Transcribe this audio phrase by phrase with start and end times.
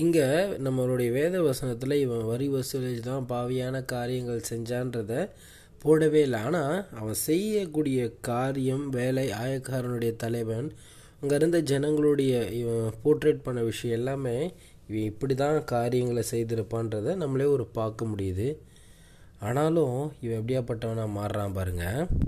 [0.00, 0.26] இங்கே
[0.66, 5.12] நம்மளுடைய வேத வசனத்தில் இவன் வரி வசூலி தான் பாவியான காரியங்கள் செஞ்சான்றத
[5.82, 6.38] போடவே இல்லை.
[6.46, 10.68] ஆனால் அவன் செய்யக்கூடிய காரியம் வேலை ஆயக்காரனுடைய தலைவன்
[11.20, 14.36] அங்கே இருந்த ஜனங்களுடைய இவன் போர்ட்ரேட் பண்ண விஷயம் எல்லாமே
[14.88, 18.48] இவன் இப்படி தான் காரியங்களை செய்திருப்பான்றதை நம்மளே ஒரு பார்க்க முடியுது.
[19.48, 22.02] ஆனாலும் இவன் எப்படியாப்பட்டவனாக மாறுறான் பாருங்கள்